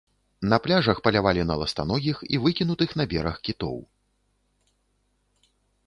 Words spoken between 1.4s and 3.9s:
на ластаногіх і выкінутых на бераг кітоў.